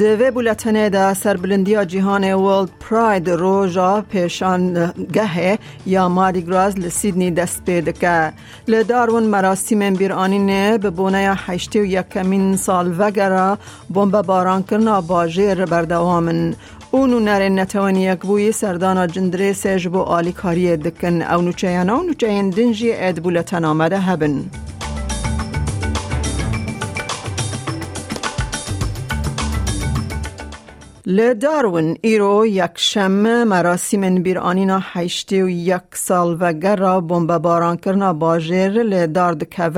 دوی 0.00 0.30
بولتنه 0.30 0.88
دا 0.88 1.14
سربلندی 1.14 1.84
جهان 1.86 2.34
ورلد 2.34 2.70
پراید 2.80 3.30
روژا 3.30 4.00
پیشان 4.00 4.92
گه 5.12 5.58
یا 5.86 6.08
ماری 6.08 6.42
گراز 6.42 6.78
لسیدنی 6.78 7.30
دست 7.30 7.64
پیده 7.64 7.92
که 7.92 8.32
لدارون 8.68 9.22
مراسم 9.22 9.94
بیرانینه 9.94 10.78
به 10.78 10.90
بونه 10.90 11.38
هشتی 11.46 11.80
و 11.80 11.84
یکمین 11.84 12.56
سال 12.56 12.94
وگرا 12.98 13.58
بمب 13.94 14.22
باران 14.22 14.62
کرنا 14.62 15.00
باجر 15.00 15.64
بردوامن 15.64 16.54
اونو 16.90 17.20
نره 17.20 17.48
نتوانی 17.48 18.02
یک 18.02 18.20
بوی 18.20 18.52
سردانا 18.52 19.06
جندره 19.06 19.52
سیج 19.52 19.88
بو 19.88 19.98
آلی 19.98 20.32
کاری 20.32 20.76
دکن. 20.76 21.22
او 21.22 21.42
نوچه 21.42 21.80
و 21.80 21.84
نوچه 21.84 22.42
دنجی 22.42 22.92
اد 22.92 23.22
بولتن 23.22 23.64
آمده 23.64 23.98
هبن 23.98 24.44
لدارون 31.10 31.96
ایرو 32.02 32.46
یک 32.46 32.70
شم 32.76 33.44
مراسم 33.44 34.22
بیرانینا 34.22 34.80
هشتی 34.82 35.42
و 35.42 35.48
یک 35.48 35.82
سال 35.92 36.36
و 36.40 36.52
گر 36.52 37.00
بمب 37.00 37.38
باران 37.38 37.76
کرنا 37.76 38.12
باجر 38.12 38.68
لدارد 38.68 39.48
که 39.48 39.68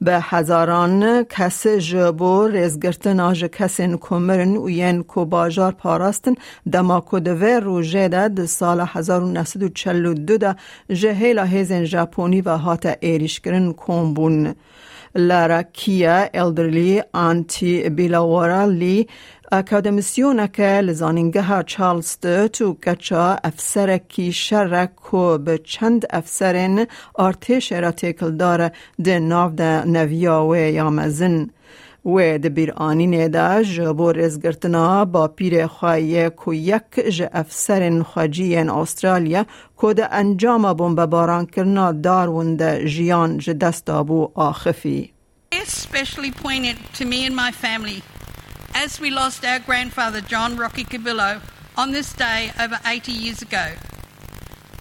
به 0.00 0.20
هزاران 0.20 1.22
کس 1.22 1.66
جبو 1.66 2.46
ریزگرتن 2.46 3.20
آج 3.20 3.44
کسین 3.44 3.96
کمرن 3.96 4.56
و 4.56 4.70
ین 4.70 5.02
کو 5.02 5.24
باجار 5.24 5.72
پاراستن 5.72 6.34
دماکو 6.72 7.20
دوه 7.20 7.58
روژه 7.62 8.08
ده 8.08 8.46
سال 8.46 8.80
1942 8.80 10.38
ده 10.38 10.56
جهیلا 10.88 11.44
هیزن 11.44 11.84
ژاپنی 11.84 12.40
و 12.40 12.56
هات 12.56 12.96
ایریش 13.00 13.40
کرن 13.40 13.72
کمبون 13.72 14.54
لارا 15.14 15.62
کیا 15.62 16.28
الدرلی 16.34 17.02
آنتی 17.12 17.88
بیلاورالی 17.90 19.08
که 20.46 20.80
لزانینگه 20.80 21.62
چارلز 21.62 22.16
تو 22.52 22.74
کچا 22.74 23.38
افسر 23.44 23.98
کی 23.98 24.32
به 25.38 25.58
چند 25.58 26.06
افسرین 26.10 26.86
ارتش 27.18 27.72
را 27.72 27.90
تکل 27.90 28.36
داره 28.36 28.72
ده 29.04 29.18
ناو 29.18 29.50
ده 29.50 29.84
نویا 29.86 30.46
و 30.46 30.56
یامزن 30.56 31.50
و 32.05 32.37
ده 32.37 32.49
بیر 32.49 32.71
آنین 32.71 33.27
ده 33.27 33.63
جبو 33.63 34.11
رزگرتنا 34.11 35.05
با 35.05 35.27
پیر 35.27 35.67
خواهی 35.67 36.29
کو 36.29 36.53
یک 36.53 36.99
ج 37.09 37.23
افسرین 37.33 38.03
خواجی 38.03 38.55
استرالیا 38.55 39.45
که 39.81 39.93
ده 39.93 40.13
انجام 40.13 40.73
بمب 40.73 41.05
باران 41.05 41.45
کرنا 41.45 41.91
دارون 41.91 42.55
ده 42.55 42.87
جیان 42.87 43.37
ج 43.37 43.49
دست 43.49 43.89
آبو 43.89 44.31
آخفی 44.35 45.13
especially 45.51 46.31
poignant 46.31 46.79
to 46.93 47.05
me 47.05 47.25
and 47.25 47.35
my 47.35 47.51
family 47.51 48.03
as 48.73 48.99
we 48.99 49.09
lost 49.09 49.43
our 49.43 49.59
grandfather 49.59 50.21
John 50.21 50.55
Rocky 50.57 50.83
Cabillo 50.83 51.41
on 51.75 51.91
this 51.91 52.13
day 52.13 52.51
over 52.59 52.79
80 52.85 53.11
years 53.11 53.41
ago. 53.41 53.73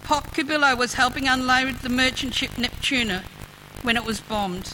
Pop 0.04 0.28
Cabillo 0.34 0.77
was 0.77 0.94
helping 0.94 1.28
unload 1.28 1.77
the 1.77 1.88
merchant 1.88 2.34
ship 2.34 2.50
Neptuna 2.52 3.22
when 3.82 3.96
it 3.96 4.04
was 4.04 4.20
bombed, 4.20 4.72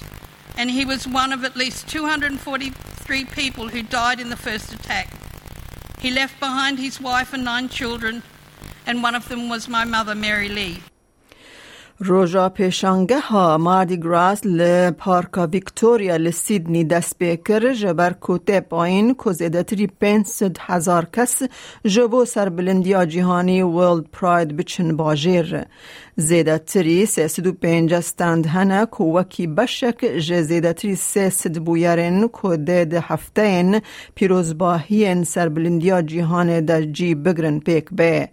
and 0.60 0.70
he 0.70 0.84
was 0.84 1.08
one 1.08 1.32
of 1.32 1.46
at 1.46 1.56
least 1.56 1.88
243 1.88 3.24
people 3.24 3.70
who 3.70 3.82
died 3.82 4.20
in 4.20 4.30
the 4.30 4.36
first 4.36 4.74
attack. 4.74 5.10
He 6.00 6.12
left 6.12 6.38
behind 6.38 6.80
his 6.80 7.00
wife 7.00 7.32
and 7.32 7.46
nine 7.46 7.70
children, 7.70 8.24
and 8.86 9.02
one 9.02 9.16
of 9.16 9.30
them 9.30 9.48
was 9.48 9.70
my 9.70 9.86
mother, 9.86 10.14
Mary 10.14 10.50
Lee. 10.50 10.84
روژا 12.02 12.50
پیشانگه 12.50 13.20
ها 13.20 13.58
ماردی 13.58 13.98
گراس 13.98 14.42
ل 14.46 14.92
پارکا 14.92 15.48
ویکتوریا 15.48 16.16
لسیدنی 16.16 16.84
دست 16.84 17.18
بیکر 17.18 17.74
جبر 17.74 18.14
کوته 18.14 18.60
پایین 18.60 19.16
که 19.24 19.32
زیدتری 19.32 19.88
پینسد 19.88 20.58
هزار 20.60 21.08
کس 21.14 21.42
جبو 21.86 22.26
سربلندیا 22.26 23.06
جهانی 23.06 23.62
ورلد 23.62 24.06
پراید 24.12 24.58
بچن 24.58 24.96
باجیر 24.96 25.66
زیدتری 26.16 27.06
سیسد 27.06 27.48
و 27.48 27.52
پینج 27.52 27.94
استند 27.94 28.46
هنه 28.46 28.86
که 28.98 29.04
وکی 29.04 29.48
بشک 29.48 30.00
جه 30.00 30.42
زیدتری 30.42 30.96
سیسد 30.96 31.58
بویرین 31.58 32.30
که 32.42 32.58
ده 32.58 33.00
هفته 33.00 33.42
این 33.42 33.82
پیروزباهی 34.16 35.24
سربلندیا 35.24 36.02
جهان 36.02 36.66
در 36.66 36.82
جی 36.82 37.16
بگرن 37.16 37.60
پیک 37.60 37.86
به. 37.92 38.30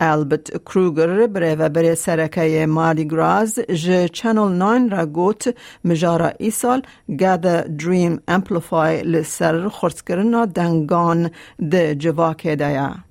البت 0.00 0.50
کروگر 0.66 1.26
بره 1.26 1.54
و 1.54 1.68
بره 1.68 1.94
سرکه 1.94 2.66
ماردی 2.66 3.08
گراز 3.08 3.58
ج 3.58 4.06
چنل 4.06 4.52
9 4.52 4.96
را 4.96 5.06
گوت 5.06 5.54
مجارا 5.84 6.32
ای 6.38 6.50
سال 6.50 6.82
گاده 7.20 7.62
دریم 7.62 8.20
امپلیفای 8.28 9.02
لسر 9.02 9.68
خورسکرنا 9.68 10.46
دنگان 10.46 11.30
ده 11.70 11.94
جواکه 11.94 12.56
دیا. 12.56 13.09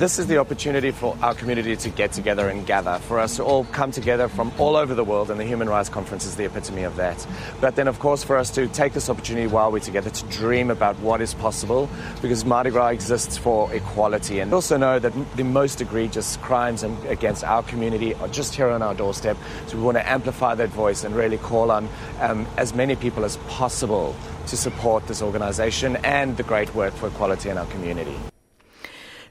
This 0.00 0.18
is 0.18 0.28
the 0.28 0.38
opportunity 0.38 0.92
for 0.92 1.14
our 1.20 1.34
community 1.34 1.76
to 1.76 1.90
get 1.90 2.12
together 2.12 2.48
and 2.48 2.66
gather, 2.66 2.98
for 3.00 3.18
us 3.18 3.36
to 3.36 3.44
all 3.44 3.64
come 3.64 3.92
together 3.92 4.28
from 4.28 4.50
all 4.58 4.74
over 4.74 4.94
the 4.94 5.04
world, 5.04 5.30
and 5.30 5.38
the 5.38 5.44
Human 5.44 5.68
Rights 5.68 5.90
Conference 5.90 6.24
is 6.24 6.36
the 6.36 6.46
epitome 6.46 6.84
of 6.84 6.96
that. 6.96 7.26
But 7.60 7.76
then, 7.76 7.86
of 7.86 7.98
course, 7.98 8.24
for 8.24 8.38
us 8.38 8.50
to 8.52 8.66
take 8.68 8.94
this 8.94 9.10
opportunity 9.10 9.46
while 9.46 9.70
we're 9.70 9.80
together 9.80 10.08
to 10.08 10.26
dream 10.28 10.70
about 10.70 10.98
what 11.00 11.20
is 11.20 11.34
possible, 11.34 11.90
because 12.22 12.46
Mardi 12.46 12.70
Gras 12.70 12.88
exists 12.88 13.36
for 13.36 13.70
equality. 13.74 14.40
And 14.40 14.54
also 14.54 14.78
know 14.78 14.98
that 14.98 15.12
the 15.36 15.44
most 15.44 15.82
egregious 15.82 16.38
crimes 16.38 16.82
against 16.82 17.44
our 17.44 17.62
community 17.62 18.14
are 18.14 18.28
just 18.28 18.54
here 18.54 18.70
on 18.70 18.80
our 18.80 18.94
doorstep. 18.94 19.36
So 19.66 19.76
we 19.76 19.82
want 19.82 19.98
to 19.98 20.08
amplify 20.08 20.54
that 20.54 20.70
voice 20.70 21.04
and 21.04 21.14
really 21.14 21.36
call 21.36 21.70
on 21.70 21.90
um, 22.20 22.46
as 22.56 22.72
many 22.72 22.96
people 22.96 23.26
as 23.26 23.36
possible 23.48 24.16
to 24.46 24.56
support 24.56 25.06
this 25.08 25.20
organization 25.20 25.96
and 25.96 26.38
the 26.38 26.42
great 26.42 26.74
work 26.74 26.94
for 26.94 27.08
equality 27.08 27.50
in 27.50 27.58
our 27.58 27.66
community. 27.66 28.16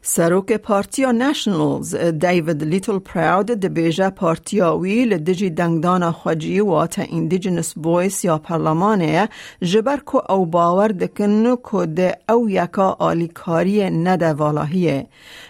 سروک 0.01 0.53
پارتیا 0.53 1.11
نشنلز 1.11 1.95
دیوید 1.95 2.63
لیتل 2.63 2.99
پراود 2.99 3.45
دبیجه 3.45 4.09
پارتیا 4.09 4.77
وی 4.77 5.05
لدجی 5.05 5.49
دنگدان 5.49 6.11
خواجی 6.11 6.59
و 6.59 6.85
تا 6.85 7.03
اندیجنس 7.11 7.73
بویس 7.73 8.25
یا 8.25 8.37
پرلمانه 8.37 9.29
جبر 9.61 9.97
کو 9.97 10.21
او 10.29 10.45
باور 10.45 10.87
دکن 10.87 11.55
کو 11.55 11.85
ده 11.85 12.17
او 12.29 12.49
یکا 12.49 12.95
آلیکاری 12.99 13.89
نده 13.89 14.33
والاهیه. 14.33 15.07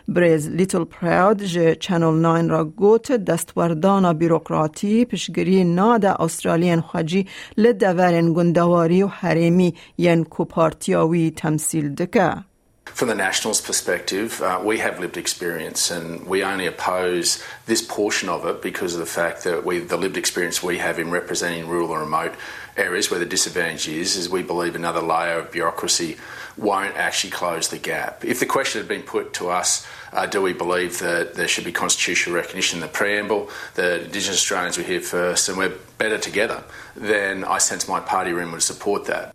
بریز 0.07 0.49
لیتل 0.49 0.83
پراود 0.83 1.43
جه 1.43 1.75
چنل 1.75 2.19
ناین 2.19 2.49
را 2.49 2.65
گوت 2.65 3.11
دستوردان 3.11 4.13
بیروکراتی 4.13 5.05
پشگری 5.05 5.63
ناده 5.63 6.21
استرالین 6.21 6.81
خواجی 6.81 7.27
لدورن 7.57 8.33
گندواری 8.33 9.03
و 9.03 9.07
حریمی 9.07 9.73
ین 9.97 10.23
کو 10.23 10.45
پارتیاوی 10.45 11.31
تمثیل 11.31 11.95
دکه. 11.95 12.48
From 12.94 13.07
the 13.07 13.16
Nationals' 13.16 13.61
perspective, 13.61 14.41
uh, 14.41 14.61
we 14.63 14.79
have 14.79 15.00
lived 15.00 15.16
experience 15.16 15.89
and 15.89 16.25
we 16.25 16.44
only 16.44 16.66
oppose 16.66 17.41
this 17.66 17.81
portion 17.81 18.29
of 18.29 18.45
it 18.45 18.61
because 18.61 18.94
of 18.94 19.00
the 19.00 19.05
fact 19.05 19.44
that 19.45 19.63
we, 19.66 19.79
the 19.79 19.97
lived 19.97 20.17
experience 20.17 20.61
we 20.61 20.79
have 20.79 21.00
in 21.00 21.09
representing 21.09 21.67
rural 21.67 21.94
and 21.94 22.01
remote 22.01 22.33
areas 22.75 23.09
where 23.09 23.19
the 23.19 23.25
disadvantage 23.25 23.88
is, 23.88 24.16
is 24.16 24.29
we 24.29 24.41
believe 24.41 24.75
another 24.75 25.01
layer 25.01 25.39
of 25.39 25.51
bureaucracy 25.51 26.17
won't 26.57 26.95
actually 26.95 27.31
close 27.31 27.69
the 27.69 27.77
gap. 27.77 28.25
If 28.25 28.39
the 28.39 28.45
question 28.45 28.81
had 28.81 28.88
been 28.88 29.03
put 29.03 29.33
to 29.35 29.50
us, 29.50 29.88
uh, 30.11 30.25
do 30.25 30.41
we 30.41 30.53
believe 30.53 31.00
that 31.00 31.35
there 31.35 31.47
should 31.47 31.66
be 31.66 31.71
constitutional 31.71 32.35
recognition 32.35 32.77
in 32.77 32.81
the 32.81 32.88
preamble, 32.88 33.50
that 33.75 34.01
Indigenous 34.01 34.38
Australians 34.38 34.77
were 34.77 34.83
here 34.83 35.01
first 35.01 35.47
and 35.47 35.57
we're 35.57 35.73
better 35.97 36.17
together, 36.17 36.63
then 36.95 37.44
I 37.44 37.59
sense 37.59 37.88
my 37.88 38.00
party 38.00 38.31
room 38.31 38.51
would 38.51 38.63
support 38.63 39.06
that. 39.06 39.33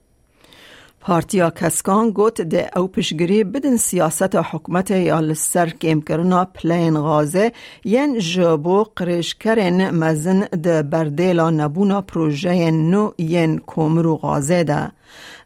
پارتیا 1.06 1.50
کسکان 1.50 2.10
گوت 2.10 2.40
ده 2.40 2.70
او 2.76 2.88
پشگری 2.88 3.44
بدن 3.44 3.76
سیاست 3.76 4.36
حکومت 4.36 4.90
یا 4.90 5.20
لسر 5.20 5.70
کم 5.70 6.00
کرنا 6.00 6.44
پلین 6.44 6.98
غازه 6.98 7.52
ین 7.84 8.18
جبو 8.18 8.84
قریش 8.96 9.34
کرن 9.34 9.90
مزن 9.90 10.40
ده 10.40 10.82
بردیلا 10.82 11.50
نبونا 11.50 12.00
پروژه 12.00 12.70
نو 12.70 13.10
ین 13.18 13.58
کومرو 13.58 14.16
غازه 14.16 14.64
ده. 14.64 14.92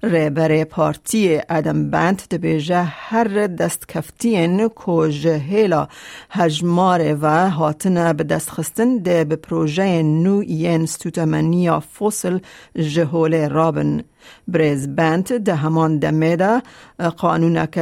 ریبر 0.03 0.65
پارتی 0.65 1.41
ادم 1.49 1.91
بند 1.91 2.23
ده 2.31 2.39
بیجه 2.39 2.83
هر 2.83 3.47
دست 3.47 3.89
کفتین 3.89 4.69
کو 4.69 5.09
جهیلا 5.09 5.89
هجمار 6.31 7.19
و 7.21 7.51
هاتن 7.51 8.13
به 8.13 8.25
دست 8.25 8.51
خستن 8.51 8.99
ده 8.99 9.25
به 9.25 9.37
پروژه 9.37 10.03
نو 10.03 10.43
ین 10.43 10.87
ستوتمنیا 10.87 11.81
فوسل 11.81 12.39
جهول 12.77 13.49
رابن. 13.49 14.05
بریز 14.49 14.89
بند 14.89 15.39
ده 15.45 15.55
همان 15.55 15.99
دمه 15.99 16.37
ده 16.37 16.63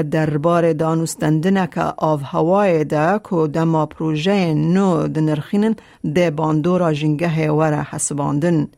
دربار 0.02 0.72
دانستندنه 0.72 1.66
که 1.66 1.80
آف 1.80 2.20
هوای 2.24 2.84
ده 2.84 3.20
که 3.30 3.46
دما 3.46 3.86
پروژه 3.86 4.54
نو 4.54 5.08
ده 5.08 5.20
نرخینن 5.20 5.76
ده 6.14 6.30
باندورا 6.30 6.92
جنگه 6.92 7.50
وره 7.50 7.82
حسباندن. 7.82 8.68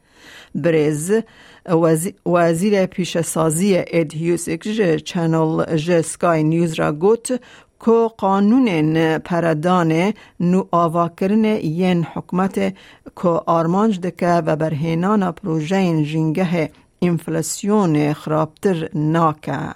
برز 0.55 1.13
وزیر 2.27 2.87
پیشسازی 2.87 3.85
اد 3.87 4.13
هیوسک 4.15 4.97
چنل 4.97 5.77
ج 5.77 6.01
سکای 6.01 6.43
نیوز 6.43 6.75
را 6.75 6.93
گوت 6.93 7.41
که 7.85 8.11
قانون 8.19 9.19
پردان 9.19 10.13
نو 10.41 10.65
آوا 10.71 11.09
کرن 11.09 11.45
ین 11.63 12.05
حکمت 12.05 12.75
که 13.17 13.29
آرمانج 13.47 14.01
دکه 14.01 14.33
و 14.47 14.57
برهنان 14.57 15.33
پروژه 15.33 16.05
جنگه 16.05 16.71
inflasyonê 17.01 18.15
nake. 18.95 19.75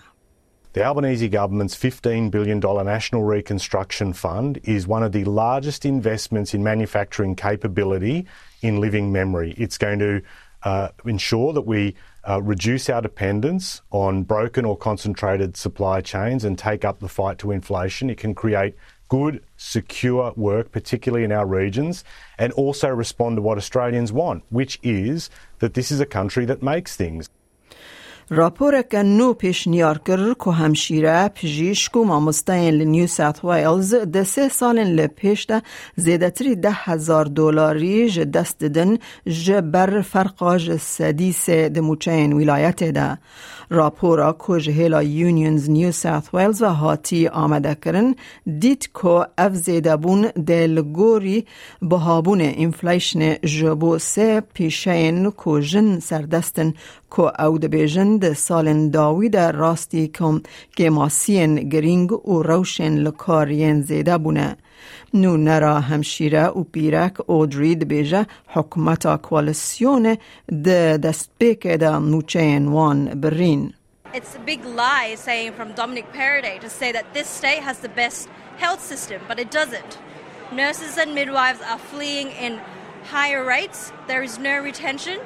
The 0.74 0.82
Albanese 0.82 1.28
government's 1.28 1.76
$15 1.76 2.30
billion 2.30 2.58
National 2.58 3.22
Reconstruction 3.24 4.14
Fund 4.14 4.58
is 4.64 4.86
one 4.86 5.02
of 5.02 5.12
the 5.12 5.24
largest 5.24 5.84
investments 5.84 6.54
in 6.54 6.62
manufacturing 6.62 7.36
capability 7.36 8.26
in 8.62 8.80
living 8.80 9.12
memory. 9.12 9.54
It's 9.58 9.76
going 9.76 9.98
to 9.98 10.22
uh, 10.62 10.88
ensure 11.04 11.52
that 11.52 11.66
we 11.66 11.94
uh, 12.28 12.40
reduce 12.42 12.88
our 12.88 13.00
dependence 13.00 13.82
on 13.90 14.22
broken 14.22 14.64
or 14.64 14.76
concentrated 14.76 15.56
supply 15.56 16.00
chains 16.00 16.44
and 16.44 16.58
take 16.58 16.84
up 16.84 17.00
the 17.00 17.08
fight 17.08 17.38
to 17.38 17.50
inflation. 17.50 18.10
It 18.10 18.18
can 18.18 18.34
create 18.34 18.76
good, 19.08 19.44
secure 19.56 20.32
work, 20.36 20.72
particularly 20.72 21.24
in 21.24 21.32
our 21.32 21.46
regions, 21.46 22.02
and 22.38 22.52
also 22.54 22.88
respond 22.88 23.36
to 23.36 23.42
what 23.42 23.58
Australians 23.58 24.12
want, 24.12 24.42
which 24.48 24.78
is 24.82 25.28
that 25.58 25.74
this 25.74 25.90
is 25.90 26.00
a 26.00 26.06
country 26.06 26.44
that 26.46 26.62
makes 26.62 26.96
things. 26.96 27.28
راپور 28.34 28.82
که 28.82 29.02
نو 29.02 29.32
پیشنیار 29.32 29.98
کرد 29.98 30.36
که 30.44 30.50
همشیره 30.50 31.28
پژیشک 31.28 31.96
و 31.96 32.04
مامستین 32.04 32.74
لنیو 32.74 33.06
ساوت 33.06 33.44
ویلز 33.44 33.94
ده 33.94 34.24
سه 34.24 34.48
سال 34.48 34.78
لپیش 34.78 35.46
ده 35.46 35.62
زیده 35.96 36.30
تری 36.30 36.56
ده 36.56 36.70
هزار 36.72 37.24
دولاری 37.24 38.10
ج 38.10 38.20
دست 38.20 38.64
دن 38.64 38.98
ج 39.26 39.52
بر 39.52 40.00
فرقا 40.00 40.56
ده 41.48 41.80
موچین 41.80 42.32
ولایت 42.32 42.84
ده. 42.84 43.18
راپورا 43.70 44.36
که 44.46 44.60
جهیلا 44.60 45.02
یونیونز 45.02 45.70
نیو 45.70 45.92
ساوت 45.92 46.34
ویلز 46.34 46.62
و 46.62 46.66
هاتی 46.66 47.28
آمده 47.28 47.74
کرن 47.74 48.14
دید 48.58 48.90
که 49.02 49.26
اف 49.38 49.54
زیده 49.54 49.96
بون 49.96 50.22
ده 50.46 50.66
لگوری 50.66 51.46
بهابون 51.82 52.40
انفلیشن 52.40 53.34
جبو 53.34 53.98
سه 53.98 54.42
پیشین 54.54 55.30
که 55.44 55.60
جن 55.60 55.98
سردستن 55.98 56.74
که 57.16 57.42
او 57.44 57.58
ده 57.58 57.68
بیجن 58.21 58.21
ده 58.21 58.33
سالن 58.33 58.89
داوی 58.89 59.29
ده 59.29 59.51
راستی 59.51 60.07
کم 60.07 60.41
که 60.75 60.89
ماسین 60.89 61.69
گرینگ 61.69 62.27
و 62.27 62.43
روشن 62.43 62.95
لکارین 62.95 63.81
زیده 63.81 64.17
بونه. 64.17 64.57
نو 65.13 65.37
نرا 65.37 65.79
همشیره 65.79 66.45
و 66.45 66.63
پیرک 66.63 67.29
اودری 67.29 67.75
ده 67.75 67.85
بیجه 67.85 68.25
حکومتا 68.47 69.17
کوالسیون 69.17 70.17
ده 70.63 70.97
دست 70.97 71.29
بیکه 71.39 71.77
ده 71.77 71.99
نوچین 71.99 72.67
وان 72.67 73.05
برین. 73.05 73.73
It's 74.13 74.35
a 74.35 74.43
big 74.45 74.63
lie 74.65 75.15
saying 75.15 75.53
from 75.53 75.73
Dominic 75.73 76.07
Perrottet 76.13 76.61
to 76.61 76.69
say 76.69 76.91
that 76.91 77.05
this 77.13 77.27
state 77.27 77.63
has 77.69 77.79
the 77.79 77.93
best 78.01 78.29
health 78.57 78.81
system, 78.91 79.19
but 79.27 79.37
it 79.39 79.49
doesn't. 79.51 79.91
Nurses 80.51 80.97
and 81.01 81.09
midwives 81.15 81.61
are 81.71 81.81
fleeing 81.91 82.29
in 82.45 82.53
higher 83.15 83.43
rates. 83.55 83.91
There 84.07 84.23
is 84.29 84.33
no 84.49 84.55
retention. 84.69 85.17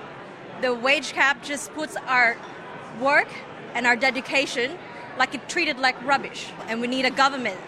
The 0.62 0.76
wage 0.76 1.14
cap 1.14 1.38
just 1.42 1.74
puts 1.74 1.96
our 2.16 2.38
work 3.01 3.29
and 3.75 3.87
our 3.87 3.97
dedication 3.97 4.79
like 5.19 5.35
it 5.35 5.49
treated 5.49 5.79
like 5.79 6.01
rubbish. 6.05 6.49
And 6.69 6.81
we 6.81 6.87
need 6.87 7.05
a 7.05 7.11
government 7.11 7.59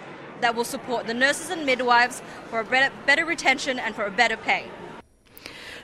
that 0.41 0.55
will 0.55 0.65
support 0.65 1.07
the 1.07 1.15
nurses 1.15 1.51
and 1.51 1.67
midwives 1.67 2.23
for 2.51 2.61
a 2.61 2.65
better, 2.65 2.95
better 3.07 3.25
retention 3.25 3.79
and 3.79 3.95
for 3.95 4.05
a 4.05 4.11
better 4.11 4.37
pay. 4.37 4.67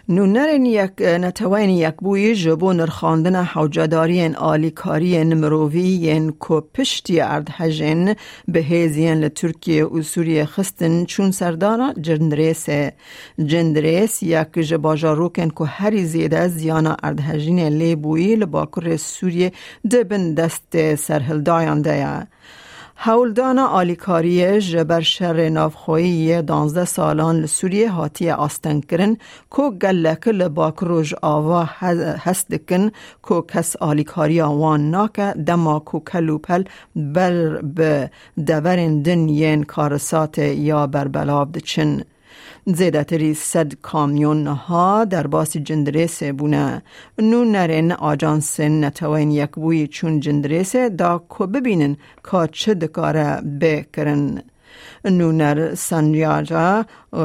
نو 0.08 0.26
نرین 0.26 0.66
یک 0.66 1.00
نتوین 1.00 1.70
یک 1.70 1.94
بوی 1.94 2.34
جبو 2.34 2.72
نرخاندن 2.72 3.36
حوجدارین 3.36 4.36
آلیکاری 4.36 5.24
مرووی 5.24 6.30
کو 6.38 6.60
پشتی 6.60 7.20
ارد 7.20 7.48
هجن 7.50 8.14
به 8.48 8.60
هیزین 8.60 9.14
لترکیه 9.20 9.84
و 9.84 10.02
سوریه 10.02 10.44
خستن 10.44 11.04
چون 11.04 11.30
سردانا 11.30 11.92
جندریس 12.00 12.68
جندریس 13.46 14.22
یک 14.22 14.58
جباجاروکن 14.58 15.48
که 15.48 15.64
هری 15.64 16.04
زیده 16.04 16.48
زیانا 16.48 16.96
ارد 17.02 17.20
هجین 17.20 17.58
لی 17.58 17.96
بوی 17.96 18.36
لباکر 18.36 18.96
سوریه 18.96 19.52
دبن 19.90 20.34
دست 20.34 20.94
سرهلدایان 20.94 21.82
دیا. 21.82 22.26
هولدانا 22.96 23.66
آلیکاری 23.66 24.60
جبر 24.60 25.00
شر 25.00 25.48
نافخویی 25.48 26.42
دانزده 26.42 26.84
سالان 26.84 27.40
لسوریه 27.40 27.90
هاتی 27.90 28.30
آستن 28.30 28.80
کرن 28.80 29.16
کو 29.50 29.70
گلک 29.70 30.28
لباک 30.28 30.78
روژ 30.78 31.14
آوا 31.22 31.64
هست 32.24 32.48
دکن 32.48 32.90
کو 33.22 33.40
کس 33.42 33.76
آلیکاری 33.76 34.40
آوان 34.40 34.90
ناکه 34.90 35.34
دما 35.46 35.78
کو 35.78 36.00
کلوپل 36.00 36.64
بر 36.96 37.60
به 37.62 38.10
دورن 38.46 39.02
دن 39.02 39.28
ین 39.28 39.62
کارسات 39.62 40.38
یا 40.38 40.86
بر 40.86 41.08
بلاب 41.08 41.52
دچن. 41.52 42.13
زیدتری 42.66 43.34
صد 43.34 43.74
کامیون 43.74 44.46
ها 44.46 45.04
در 45.04 45.26
باسی 45.26 45.60
جندریس 45.60 46.22
بونه. 46.22 46.82
نو 47.18 47.44
نرین 47.44 47.92
آجانس 47.92 48.60
نتوین 48.60 49.30
یک 49.30 49.50
بوی 49.50 49.86
چون 49.86 50.20
جندریس 50.20 50.76
دا 50.76 51.18
کو 51.18 51.46
ببینن 51.46 51.96
که 52.30 52.48
چه 52.52 52.74
دکاره 52.74 53.40
بکرن. 53.60 54.42
نو 55.04 55.32
نر 55.32 55.74
سنجاجا 55.74 56.84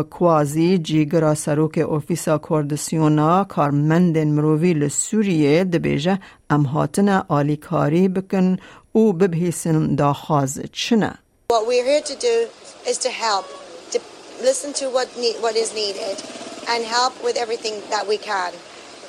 کوازی 0.09 0.77
جیگرا 0.77 1.33
سروک 1.36 1.77
اوفیسا 1.77 2.38
کردسیونا 2.50 3.44
کارمندن 3.44 4.27
مرووی 4.27 4.74
لسوریه 4.74 5.63
دبیجه 5.63 6.19
امهاتن 6.50 7.09
آلیکاری 7.09 8.07
بکن 8.07 8.57
او 8.92 9.13
ببهیسن 9.13 9.95
دا 9.95 10.13
خواز 10.13 10.62
چنه. 10.71 11.13
What 11.51 11.65
we're 11.68 11.85
here 11.85 12.01
to 12.01 12.15
do 12.15 12.35
is 12.89 12.97
to 12.97 13.09
help 13.09 13.69
listen 14.41 14.74
to 14.74 14.89
what 14.89 15.07
what 15.39 15.56
is 15.56 15.74
needed 15.74 16.21
and 16.69 16.83
help 16.83 17.24
with 17.24 17.38
everything 17.38 17.81
that 17.89 18.07
we 18.07 18.18
can. 18.18 18.53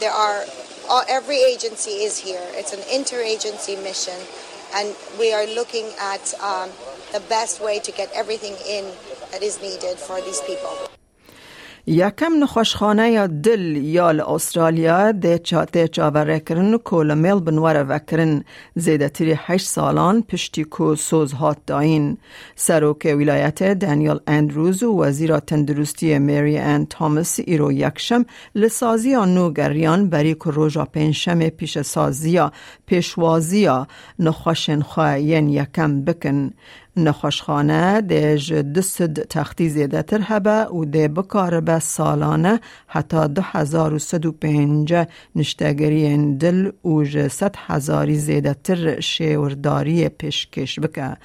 There 0.00 0.10
are 0.12 0.44
all, 0.88 1.04
every 1.08 1.38
agency 1.42 2.02
is 2.02 2.18
here. 2.18 2.42
It's 2.52 2.72
an 2.72 2.80
interagency 2.80 3.80
mission, 3.82 4.18
and 4.74 4.94
we 5.18 5.32
are 5.32 5.46
looking 5.46 5.90
at 6.00 6.34
um, 6.40 6.70
the 7.12 7.20
best 7.28 7.60
way 7.62 7.78
to 7.80 7.92
get 7.92 8.10
everything 8.14 8.54
in 8.66 8.90
that 9.30 9.42
is 9.42 9.60
needed 9.60 9.98
for 9.98 10.20
these 10.20 10.40
people. 10.42 10.90
یکم 11.90 12.32
نخوشخانه 12.42 13.10
یا 13.10 13.26
دل 13.26 13.76
یا 13.76 14.10
استرالیا 14.34 15.12
ده 15.12 15.38
چاته 15.38 15.88
چاوره 15.88 16.40
کرن 16.40 16.78
کل 16.78 17.14
ملبن 17.14 17.58
وره 17.58 17.82
وکرن. 17.82 18.44
زیده 18.74 19.08
تری 19.08 19.34
هشت 19.36 19.66
سالان 19.66 20.22
پشتی 20.22 20.64
کو 20.64 20.94
سوز 20.96 21.32
هات 21.32 21.56
داین. 21.66 22.18
سروک 22.56 23.14
ولایت 23.18 23.62
دانیل 23.78 24.18
اندروز 24.26 24.82
و 24.82 25.02
وزیر 25.02 25.38
تندرستی 25.38 26.18
مری 26.18 26.58
ان 26.58 26.86
تامس 26.86 27.40
ایرو 27.40 27.72
یکشم 27.72 28.24
لسازی 28.54 29.14
نو 29.14 29.52
گریان 29.52 30.10
بری 30.10 30.34
که 30.34 30.50
روژا 30.50 30.84
پنشم 30.84 31.48
پیش 31.48 31.78
سازی 31.78 32.40
پیشوازی 32.86 33.68
نخوشن 34.18 34.80
خواهین 34.80 35.48
یکم 35.48 36.04
بکن. 36.04 36.50
نخوشخانه 36.96 38.00
ده 38.00 38.36
دست 38.62 39.02
تختی 39.02 39.68
زیده 39.68 40.02
تر 40.02 40.20
هبه 40.22 40.64
و 40.64 40.84
ده 40.84 41.08
بکار 41.08 41.60
به 41.60 41.78
سالانه 41.78 42.60
حتی 42.86 43.28
دو 43.28 43.42
هزار 43.44 43.94
و 43.94 43.98
سد 43.98 44.26
و 44.26 44.32
پینج 44.32 45.06
نشتگری 45.36 46.36
دل 46.36 46.70
و 46.84 47.04
ست 47.28 47.54
هزاری 47.56 48.16
زیده 48.16 48.54
تر 48.54 49.00
شیورداری 49.00 50.08
پیشکش 50.08 50.80
بکه 50.80 51.16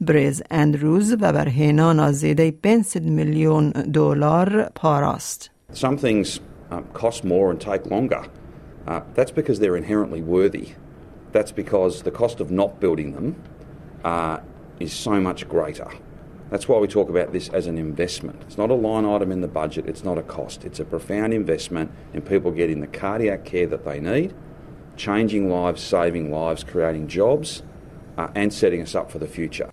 بریز 0.00 0.42
اندروز 0.50 1.12
و 1.20 1.32
برهینان 1.32 2.12
زیده 2.12 2.50
500 2.50 3.02
میلیون 3.02 3.70
دلار 3.70 4.70
پاراست 4.74 5.50
Some 5.74 5.96
things 5.96 6.40
um, 6.70 6.84
cost 6.92 7.24
more 7.24 7.50
and 7.50 7.58
take 7.58 7.86
longer. 7.86 8.22
Uh, 8.86 9.00
that's 9.14 9.30
because 9.30 9.58
they're 9.60 9.76
inherently 9.84 10.20
worthy. 10.20 10.66
That's 11.32 11.52
because 11.62 12.02
the 12.02 12.10
cost 12.10 12.40
of 12.40 12.50
not 12.50 12.70
building 12.78 13.12
them 13.16 13.26
uh, 14.04 14.38
is 14.80 14.92
so 14.92 15.20
much 15.20 15.48
greater. 15.48 15.88
That's 16.50 16.68
why 16.68 16.78
we 16.78 16.86
talk 16.86 17.08
about 17.08 17.32
this 17.32 17.48
as 17.48 17.66
an 17.66 17.78
investment. 17.78 18.42
It's 18.42 18.58
not 18.58 18.70
a 18.70 18.74
line 18.74 19.06
item 19.06 19.32
in 19.32 19.40
the 19.40 19.48
budget, 19.48 19.86
it's 19.86 20.04
not 20.04 20.18
a 20.18 20.22
cost. 20.22 20.64
It's 20.64 20.80
a 20.80 20.84
profound 20.84 21.32
investment 21.32 21.90
in 22.12 22.20
people 22.20 22.50
getting 22.50 22.80
the 22.80 22.86
cardiac 22.86 23.44
care 23.44 23.66
that 23.68 23.84
they 23.84 24.00
need, 24.00 24.34
changing 24.96 25.50
lives, 25.50 25.82
saving 25.82 26.30
lives, 26.30 26.62
creating 26.62 27.08
jobs, 27.08 27.62
uh, 28.18 28.28
and 28.34 28.52
setting 28.52 28.82
us 28.82 28.94
up 28.94 29.10
for 29.10 29.18
the 29.18 29.26
future. 29.26 29.70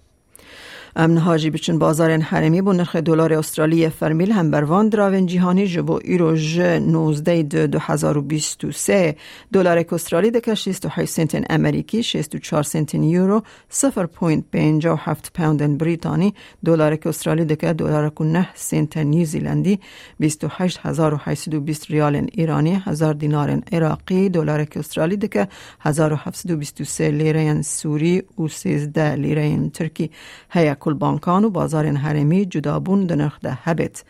امن 0.96 1.18
هاجی 1.18 1.50
بچن 1.50 1.80
بازار 1.80 2.12
حرمی 2.12 2.62
بو 2.62 2.74
نرخ 2.74 2.96
دلار 2.96 3.34
استرالی 3.34 3.90
فرمیل 3.90 4.32
هم 4.32 4.52
بروان 4.52 4.90
دراون 4.90 5.26
جهانی 5.26 5.68
جبو 5.68 6.00
ایروژ 6.04 6.60
19 6.60 7.44
دو 7.44 7.68
2023 7.68 9.16
دلار 9.54 9.86
استرالی 9.92 10.32
دکه 10.32 10.56
68 10.56 11.12
سنت 11.12 11.46
امریکی 11.50 12.04
64 12.04 12.64
سنت 12.64 12.96
یورو 12.96 13.44
0.57 13.72 15.30
پوند 15.34 15.78
بریتانی. 15.78 16.34
دلار 16.66 16.98
استرالی 17.06 17.46
دکه 17.46 17.74
دلار 17.74 18.12
9 18.20 18.48
سنت 18.56 18.98
نیوزیلندی 18.98 19.80
28820 20.20 21.92
ریال 21.92 22.28
ایرانی 22.34 22.76
1000 22.86 23.14
دینار 23.14 23.62
عراقی. 23.72 24.30
دلار 24.30 24.68
استرالی 24.76 25.18
دکه 25.18 25.48
1723 25.80 27.10
لیره 27.12 27.62
سوری 27.62 28.24
و 28.40 28.48
13 28.48 29.16
لیره 29.16 29.70
ترکی. 29.70 30.12
هیا 30.50 30.76
بانکان 30.94 31.44
و 31.46 31.50
بازار 31.50 31.86
هرمی 31.86 32.46
جدابون 32.46 33.06
دنخ 33.06 33.40
ده 33.40 33.54
هبت 33.64 34.04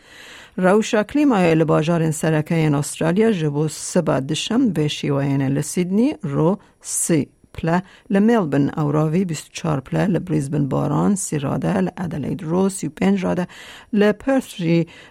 روشا 0.56 1.02
کلیمای 1.02 1.54
لباجار 1.54 2.10
سرکه 2.10 2.54
این 2.54 2.74
استرالیا 2.74 3.32
جبو 3.32 3.68
سبا 3.68 4.20
دشم 4.20 4.68
به 4.68 4.88
شیوین 4.88 5.42
لسیدنی 5.42 6.14
رو 6.22 6.58
سی. 6.80 7.28
پله 7.60 7.82
لملبن 8.10 8.70
اوراوی 8.76 9.24
24 9.24 9.80
پله 9.80 10.06
لبریزبن 10.06 10.68
باران 10.68 11.14
سی 11.14 11.38
راده 11.38 11.80
لادلید 11.80 12.42
رو 12.42 12.68
35 12.68 13.24
راده 13.24 13.46
لپرث 13.92 14.60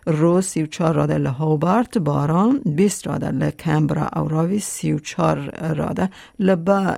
رو 0.06 0.41
34 0.41 0.96
راده 0.96 1.18
لهوبارت 1.18 1.98
باران 1.98 2.62
20 2.65 3.08
راده 3.08 3.32
لکمبرا 3.32 4.10
اوراوی 4.15 4.60
34 4.60 5.74
راده 5.75 6.10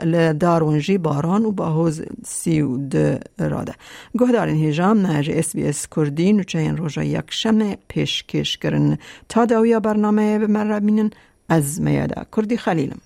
لدارونجی 0.05 0.97
باران 0.97 1.45
و 1.45 1.51
باهوز 1.51 2.01
32 2.23 3.17
راده 3.39 3.73
گهدارین 4.19 4.55
هیجام 4.55 4.97
نهج 4.97 5.29
اس 5.31 5.55
بی 5.55 5.67
اس 5.67 5.87
کردی 5.95 6.33
نوچه 6.33 6.59
این 6.59 6.77
روژا 6.77 7.03
یک 7.03 7.25
شمه 7.29 7.77
پیشکش 7.87 8.57
کرن 8.57 8.97
تا 9.29 9.45
داویا 9.45 9.79
برنامه 9.79 10.39
بمرابینن 10.39 11.09
از 11.49 11.81
میاده 11.81 12.25
کردی 12.37 12.57
خلیلم 12.57 12.97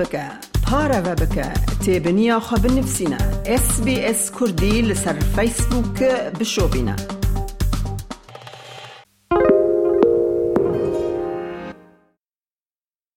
بکە. 0.00 0.26
پارەوە 0.66 1.14
بکە. 1.22 1.48
تێبنییا 1.84 2.38
خە 2.46 2.56
بنفسینە. 2.64 3.20
SسBS 3.64 4.22
کوردی 4.36 4.76
لەسەر 4.88 5.16
فیسبووکە 5.34 6.12
بشۆبینە. 6.38 7.19